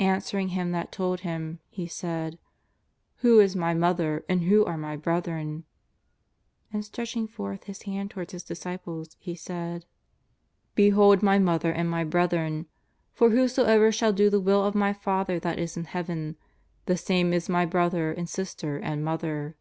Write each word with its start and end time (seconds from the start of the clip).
An 0.00 0.18
swering 0.20 0.48
him 0.48 0.72
that 0.72 0.90
told 0.90 1.20
Him, 1.20 1.60
He 1.68 1.86
said:" 1.86 2.36
Who 3.18 3.38
is 3.38 3.54
My 3.54 3.74
Mother 3.74 4.24
and 4.28 4.42
who 4.42 4.64
are 4.64 4.76
My 4.76 4.96
brethren?" 4.96 5.66
And 6.72 6.84
stretching 6.84 7.28
forth 7.28 7.62
His 7.62 7.82
hand 7.82 8.10
towards 8.10 8.32
His 8.32 8.42
disciples 8.42 9.16
He 9.20 9.36
said:" 9.36 9.84
Behold 10.84 11.22
My 11.22 11.38
Mother 11.38 11.70
and 11.70 11.88
My 11.88 12.02
brethren. 12.02 12.66
Tor 13.16 13.30
whoso 13.30 13.66
ever 13.66 13.92
shall 13.92 14.12
do 14.12 14.28
the 14.28 14.40
Will 14.40 14.64
of 14.64 14.74
My 14.74 14.92
Father 14.92 15.38
that 15.38 15.60
is 15.60 15.76
in 15.76 15.84
Heaven^ 15.84 16.34
the 16.86 16.96
same 16.96 17.32
is 17.32 17.48
My 17.48 17.64
brother 17.64 18.10
and 18.12 18.28
sister 18.28 18.78
and 18.78 19.04
Mother.' 19.04 19.54